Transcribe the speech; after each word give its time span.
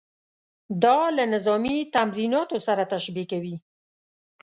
دا 0.83 0.99
له 1.17 1.23
نظامي 1.33 1.77
تمریناتو 1.95 2.57
سره 2.67 2.83
تشبیه 2.93 3.25
کوي. 3.31 3.55